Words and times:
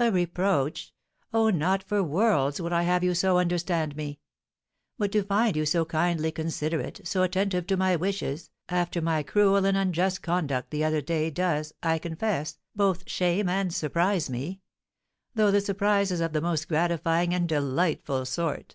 "A 0.00 0.10
reproach! 0.10 0.92
Oh, 1.32 1.50
not 1.50 1.84
for 1.84 2.02
worlds 2.02 2.60
would 2.60 2.72
I 2.72 2.82
have 2.82 3.04
you 3.04 3.14
so 3.14 3.38
understand 3.38 3.94
me! 3.94 4.18
But 4.98 5.12
to 5.12 5.22
find 5.22 5.54
you 5.56 5.64
so 5.64 5.84
kindly 5.84 6.32
considerate, 6.32 7.02
so 7.04 7.22
attentive 7.22 7.64
to 7.68 7.76
my 7.76 7.94
wishes, 7.94 8.50
after 8.68 9.00
my 9.00 9.22
cruel 9.22 9.64
and 9.64 9.76
unjust 9.76 10.20
conduct 10.20 10.72
the 10.72 10.82
other 10.82 11.00
day, 11.00 11.30
does, 11.30 11.72
I 11.80 12.00
confess, 12.00 12.58
both 12.74 13.08
shame 13.08 13.48
and 13.48 13.72
surprise 13.72 14.28
me; 14.28 14.62
though 15.36 15.52
the 15.52 15.60
surprise 15.60 16.10
is 16.10 16.18
of 16.20 16.32
the 16.32 16.40
most 16.40 16.66
gratifying 16.66 17.32
and 17.32 17.48
delightful 17.48 18.26
sort." 18.26 18.74